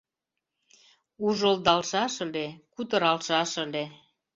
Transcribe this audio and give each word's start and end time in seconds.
Ужылдалшаш 1.25 2.13
ыле, 2.25 2.47
кутыралшаш 2.73 3.51
ыле 3.65 3.85